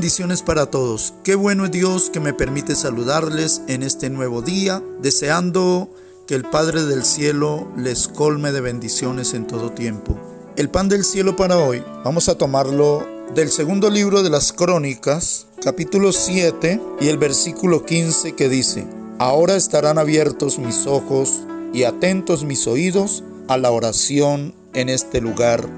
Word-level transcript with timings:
bendiciones 0.00 0.40
para 0.40 0.64
todos. 0.64 1.12
Qué 1.22 1.34
bueno 1.34 1.66
es 1.66 1.72
Dios 1.72 2.08
que 2.08 2.20
me 2.20 2.32
permite 2.32 2.74
saludarles 2.74 3.60
en 3.68 3.82
este 3.82 4.08
nuevo 4.08 4.40
día, 4.40 4.82
deseando 5.02 5.90
que 6.26 6.34
el 6.34 6.44
Padre 6.44 6.84
del 6.84 7.04
Cielo 7.04 7.70
les 7.76 8.08
colme 8.08 8.50
de 8.50 8.62
bendiciones 8.62 9.34
en 9.34 9.46
todo 9.46 9.72
tiempo. 9.72 10.18
El 10.56 10.70
pan 10.70 10.88
del 10.88 11.04
cielo 11.04 11.36
para 11.36 11.58
hoy, 11.58 11.84
vamos 12.02 12.30
a 12.30 12.38
tomarlo 12.38 13.06
del 13.34 13.50
segundo 13.50 13.90
libro 13.90 14.22
de 14.22 14.30
las 14.30 14.54
Crónicas, 14.54 15.48
capítulo 15.62 16.12
7 16.12 16.80
y 16.98 17.08
el 17.08 17.18
versículo 17.18 17.84
15 17.84 18.34
que 18.34 18.48
dice, 18.48 18.86
Ahora 19.18 19.54
estarán 19.54 19.98
abiertos 19.98 20.58
mis 20.58 20.86
ojos 20.86 21.42
y 21.74 21.82
atentos 21.82 22.42
mis 22.42 22.66
oídos 22.66 23.22
a 23.48 23.58
la 23.58 23.70
oración 23.70 24.54
en 24.72 24.88
este 24.88 25.20
lugar. 25.20 25.68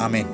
Amén. 0.00 0.26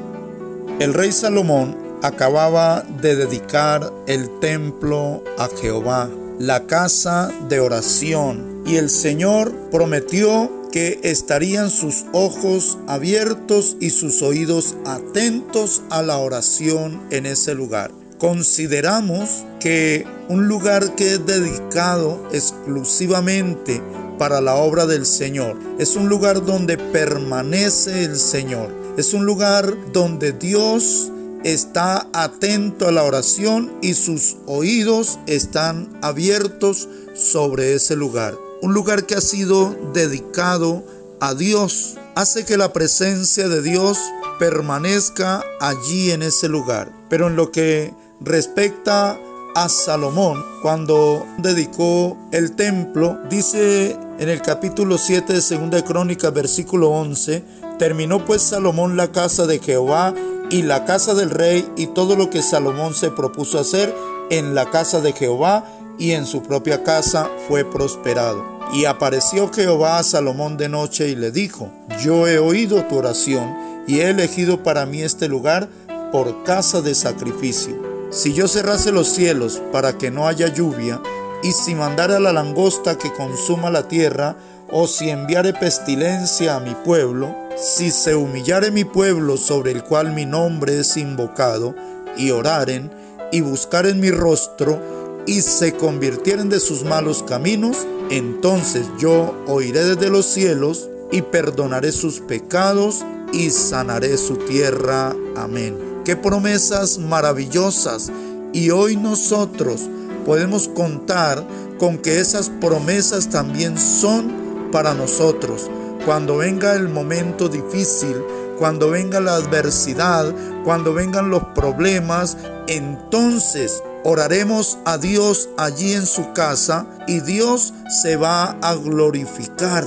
El 0.81 0.95
rey 0.95 1.13
Salomón 1.13 1.84
acababa 2.05 2.85
de 3.01 3.17
dedicar 3.17 3.91
el 4.07 4.29
templo 4.39 5.25
a 5.39 5.49
Jehová, 5.49 6.11
la 6.39 6.67
casa 6.67 7.33
de 7.49 7.61
oración, 7.61 8.63
y 8.67 8.77
el 8.77 8.91
Señor 8.91 9.55
prometió 9.71 10.53
que 10.71 11.01
estarían 11.03 11.71
sus 11.71 12.05
ojos 12.13 12.77
abiertos 12.89 13.79
y 13.81 13.89
sus 13.89 14.21
oídos 14.21 14.77
atentos 14.85 15.83
a 15.89 16.03
la 16.03 16.19
oración 16.19 17.01
en 17.11 17.25
ese 17.25 17.55
lugar. 17.55 17.91
Consideramos 18.19 19.47
que 19.59 20.07
un 20.29 20.47
lugar 20.47 20.95
que 20.97 21.15
es 21.15 21.25
dedicado 21.25 22.29
exclusivamente 22.33 23.81
para 24.19 24.43
la 24.43 24.57
obra 24.57 24.85
del 24.85 25.07
Señor 25.07 25.59
es 25.79 25.97
un 25.97 26.11
lugar 26.11 26.45
donde 26.45 26.77
permanece 26.77 28.05
el 28.05 28.17
Señor. 28.17 28.69
Es 28.99 29.15
un 29.15 29.25
lugar 29.25 29.75
donde 29.93 30.33
Dios 30.33 31.11
está 31.45 32.09
atento 32.15 32.89
a 32.89 32.93
la 32.93 33.05
oración 33.05 33.73
y 33.83 33.95
sus 33.95 34.37
oídos 34.47 35.19
están 35.27 35.89
abiertos 36.03 36.89
sobre 37.15 37.75
ese 37.75 37.95
lugar. 37.97 38.35
Un 38.63 38.73
lugar 38.73 39.05
que 39.05 39.15
ha 39.15 39.21
sido 39.21 39.77
dedicado 39.93 40.85
a 41.21 41.35
Dios 41.35 41.97
hace 42.15 42.45
que 42.45 42.57
la 42.57 42.73
presencia 42.73 43.49
de 43.49 43.63
Dios 43.63 43.99
permanezca 44.39 45.45
allí 45.61 46.11
en 46.11 46.23
ese 46.23 46.49
lugar. 46.49 46.91
Pero 47.11 47.29
en 47.29 47.37
lo 47.37 47.53
que 47.53 47.93
respecta 48.21 49.19
a 49.55 49.69
Salomón, 49.69 50.45
cuando 50.63 51.27
dedicó 51.39 52.17
el 52.33 52.57
templo, 52.57 53.19
dice 53.29 53.97
en 54.19 54.29
el 54.29 54.41
capítulo 54.43 54.99
7 54.99 55.33
de 55.33 55.59
2 55.69 55.83
Crónica, 55.83 56.31
versículo 56.31 56.89
11, 56.91 57.45
terminó 57.79 58.25
pues 58.25 58.43
Salomón 58.43 58.97
la 58.97 59.13
casa 59.13 59.47
de 59.47 59.59
Jehová 59.59 60.15
y 60.55 60.63
la 60.63 60.85
casa 60.85 61.15
del 61.15 61.31
rey 61.31 61.69
y 61.77 61.89
todo 61.89 62.15
lo 62.15 62.31
que 62.31 62.41
Salomón 62.41 62.95
se 62.95 63.11
propuso 63.11 63.59
hacer 63.59 63.93
en 64.31 64.55
la 64.55 64.71
casa 64.71 65.01
de 65.01 65.13
Jehová 65.13 65.65
y 65.99 66.13
en 66.13 66.27
su 66.27 66.45
propia 66.45 66.85
casa 66.85 67.29
fue 67.49 67.65
prosperado. 67.65 68.45
Y 68.73 68.85
apareció 68.85 69.53
Jehová 69.53 69.99
a 69.99 70.05
Salomón 70.05 70.57
de 70.57 70.69
noche 70.69 71.09
y 71.09 71.17
le 71.17 71.33
dijo, 71.33 71.73
yo 72.01 72.29
he 72.29 72.39
oído 72.39 72.85
tu 72.85 72.99
oración 72.99 73.53
y 73.89 73.99
he 73.99 74.11
elegido 74.11 74.63
para 74.63 74.87
mí 74.87 75.03
este 75.03 75.27
lugar 75.27 75.69
por 76.13 76.45
casa 76.45 76.81
de 76.81 76.95
sacrificio. 76.95 77.75
Si 78.13 78.33
yo 78.33 78.47
cerrase 78.47 78.93
los 78.93 79.09
cielos 79.09 79.61
para 79.73 79.99
que 79.99 80.13
no 80.13 80.29
haya 80.29 80.47
lluvia, 80.47 81.03
y 81.43 81.51
si 81.51 81.75
mandara 81.75 82.21
la 82.21 82.33
langosta 82.33 82.97
que 82.97 83.13
consuma 83.13 83.71
la 83.71 83.89
tierra, 83.89 84.37
o 84.71 84.87
si 84.87 85.11
enviare 85.11 85.53
pestilencia 85.53 86.55
a 86.55 86.61
mi 86.61 86.77
pueblo, 86.77 87.44
si 87.57 87.91
se 87.91 88.15
humillare 88.15 88.71
mi 88.71 88.85
pueblo 88.85 89.37
sobre 89.37 89.73
el 89.73 89.85
cual 89.85 90.13
mi 90.13 90.27
nombre 90.27 90.81
es 90.81 90.97
invocado, 90.97 91.75
y 92.17 92.31
oraren, 92.31 92.91
y 93.33 93.41
buscaren 93.41 94.01
mi 94.01 94.11
rostro, 94.11 94.81
y 95.27 95.41
se 95.41 95.75
convirtieren 95.75 96.49
de 96.49 96.61
sus 96.61 96.85
malos 96.85 97.23
caminos, 97.23 97.87
entonces 98.11 98.87
yo 98.99 99.35
oiré 99.47 99.85
desde 99.85 100.11
los 100.11 100.27
cielos, 100.27 100.89
y 101.11 101.23
perdonaré 101.23 101.93
sus 101.93 102.21
pecados, 102.21 103.05
y 103.33 103.51
sanaré 103.51 104.17
su 104.17 104.37
tierra. 104.37 105.15
Amén. 105.37 105.77
Qué 106.05 106.17
promesas 106.17 106.99
maravillosas. 106.99 108.11
Y 108.53 108.71
hoy 108.71 108.97
nosotros 108.97 109.89
podemos 110.25 110.69
contar 110.69 111.45
con 111.79 111.99
que 111.99 112.21
esas 112.21 112.49
promesas 112.49 113.29
también 113.31 113.77
son 113.79 114.71
para 114.71 114.95
nosotros. 114.95 115.69
Cuando 116.05 116.37
venga 116.37 116.75
el 116.75 116.91
momento 116.91 117.49
difícil, 117.49 118.23
cuando 118.59 118.91
venga 118.91 119.21
la 119.21 119.37
adversidad, 119.37 120.35
cuando 120.63 120.93
vengan 120.93 121.31
los 121.31 121.43
problemas, 121.55 122.37
entonces 122.67 123.83
oraremos 124.05 124.79
a 124.85 124.99
Dios 124.99 125.49
allí 125.57 125.95
en 125.95 126.07
su 126.07 126.35
casa 126.35 126.87
y 127.07 127.21
Dios 127.21 127.73
se 128.03 128.17
va 128.17 128.51
a 128.61 128.75
glorificar. 128.75 129.85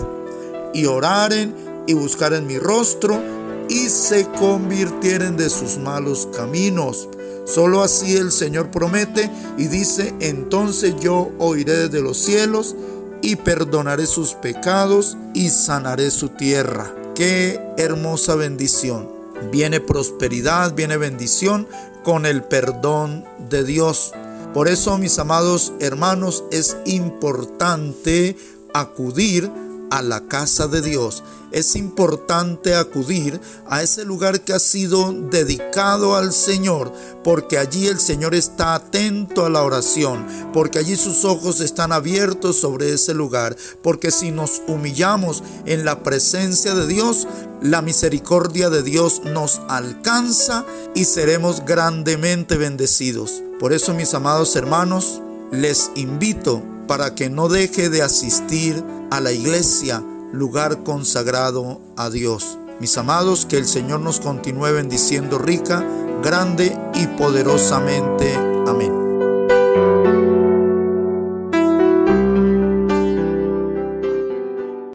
Y 0.73 0.85
oraren 0.85 1.53
y 1.85 1.93
buscaren 1.93 2.47
mi 2.47 2.57
rostro 2.57 3.21
y 3.69 3.89
se 3.89 4.25
convirtieren 4.39 5.37
de 5.37 5.51
sus 5.51 5.77
malos 5.77 6.27
caminos. 6.35 7.09
Solo 7.45 7.83
así 7.83 8.17
el 8.17 8.31
Señor 8.31 8.71
promete 8.71 9.29
y 9.57 9.67
dice, 9.67 10.13
entonces 10.19 10.95
yo 10.99 11.29
oiré 11.37 11.87
desde 11.87 12.01
los 12.01 12.17
cielos 12.17 12.75
y 13.21 13.35
perdonaré 13.35 14.05
sus 14.05 14.33
pecados 14.33 15.17
y 15.33 15.49
sanaré 15.49 16.11
su 16.11 16.29
tierra. 16.29 16.93
Qué 17.15 17.59
hermosa 17.77 18.35
bendición. 18.35 19.09
Viene 19.51 19.79
prosperidad, 19.79 20.73
viene 20.73 20.97
bendición 20.97 21.67
con 22.03 22.25
el 22.25 22.43
perdón 22.43 23.25
de 23.49 23.63
Dios. 23.63 24.13
Por 24.53 24.67
eso, 24.67 24.97
mis 24.97 25.19
amados 25.19 25.73
hermanos, 25.79 26.43
es 26.51 26.77
importante 26.85 28.37
acudir 28.73 29.51
a 29.89 30.01
la 30.01 30.21
casa 30.27 30.67
de 30.67 30.81
Dios. 30.81 31.23
Es 31.51 31.77
importante 31.77 32.75
acudir 32.75 33.39
a 33.69 33.81
ese 33.81 34.03
lugar 34.03 34.41
que 34.41 34.53
ha 34.53 34.59
sido 34.59 35.13
dedicado 35.13 36.15
al 36.15 36.33
Señor, 36.33 36.91
porque 37.23 37.57
allí 37.57 37.87
el 37.87 37.99
Señor 37.99 38.35
está 38.35 38.75
atento 38.75 39.45
a 39.45 39.49
la 39.49 39.63
oración, 39.63 40.25
porque 40.51 40.79
allí 40.79 40.97
sus 40.97 41.23
ojos 41.23 41.61
están 41.61 41.93
abiertos 41.93 42.57
sobre 42.57 42.93
ese 42.93 43.13
lugar, 43.13 43.55
porque 43.81 44.11
si 44.11 44.31
nos 44.31 44.61
humillamos 44.67 45.41
en 45.65 45.85
la 45.85 46.03
presencia 46.03 46.75
de 46.75 46.85
Dios, 46.85 47.27
la 47.61 47.81
misericordia 47.81 48.69
de 48.69 48.83
Dios 48.83 49.21
nos 49.23 49.61
alcanza 49.69 50.65
y 50.95 51.05
seremos 51.05 51.63
grandemente 51.65 52.57
bendecidos. 52.57 53.41
Por 53.59 53.73
eso, 53.73 53.93
mis 53.93 54.13
amados 54.13 54.55
hermanos, 54.55 55.21
les 55.51 55.91
invito 55.95 56.61
para 56.87 57.13
que 57.13 57.29
no 57.29 57.49
deje 57.49 57.89
de 57.89 58.01
asistir 58.01 58.83
a 59.11 59.19
la 59.19 59.31
iglesia, 59.31 60.03
lugar 60.31 60.83
consagrado 60.83 61.81
a 61.95 62.09
Dios. 62.09 62.57
Mis 62.79 62.97
amados, 62.97 63.45
que 63.45 63.57
el 63.57 63.65
Señor 63.65 64.01
nos 64.01 64.19
continúe 64.19 64.73
bendiciendo 64.73 65.37
rica, 65.37 65.85
grande 66.23 66.77
y 66.93 67.07
poderosamente. 67.07 68.35
Amén. 68.67 69.06